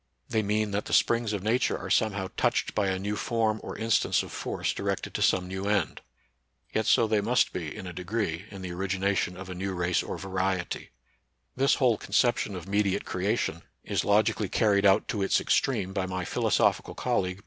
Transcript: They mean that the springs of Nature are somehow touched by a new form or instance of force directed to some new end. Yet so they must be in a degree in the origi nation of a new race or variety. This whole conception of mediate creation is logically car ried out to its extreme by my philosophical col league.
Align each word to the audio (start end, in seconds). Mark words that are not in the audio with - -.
They 0.29 0.41
mean 0.41 0.71
that 0.71 0.85
the 0.85 0.93
springs 0.95 1.31
of 1.31 1.43
Nature 1.43 1.77
are 1.77 1.91
somehow 1.91 2.29
touched 2.35 2.73
by 2.73 2.87
a 2.87 2.97
new 2.97 3.15
form 3.15 3.59
or 3.61 3.77
instance 3.77 4.23
of 4.23 4.31
force 4.31 4.73
directed 4.73 5.13
to 5.13 5.21
some 5.21 5.47
new 5.47 5.67
end. 5.67 6.01
Yet 6.73 6.87
so 6.87 7.05
they 7.05 7.21
must 7.21 7.53
be 7.53 7.75
in 7.77 7.85
a 7.85 7.93
degree 7.93 8.45
in 8.49 8.63
the 8.63 8.71
origi 8.71 8.97
nation 8.97 9.37
of 9.37 9.47
a 9.47 9.53
new 9.53 9.73
race 9.73 10.01
or 10.01 10.17
variety. 10.17 10.89
This 11.55 11.75
whole 11.75 11.99
conception 11.99 12.55
of 12.55 12.67
mediate 12.67 13.05
creation 13.05 13.61
is 13.83 14.03
logically 14.03 14.49
car 14.49 14.71
ried 14.71 14.87
out 14.87 15.07
to 15.09 15.21
its 15.21 15.39
extreme 15.39 15.93
by 15.93 16.07
my 16.07 16.25
philosophical 16.25 16.95
col 16.95 17.21
league. 17.21 17.39